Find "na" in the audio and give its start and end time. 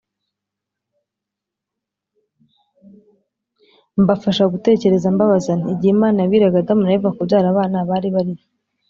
6.83-6.91